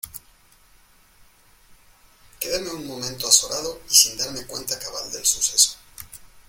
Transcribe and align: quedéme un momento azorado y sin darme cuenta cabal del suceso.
quedéme 2.39 2.71
un 2.71 2.83
momento 2.87 3.27
azorado 3.27 3.81
y 3.87 3.93
sin 3.93 4.17
darme 4.17 4.47
cuenta 4.47 4.79
cabal 4.79 5.11
del 5.11 5.23
suceso. 5.23 5.77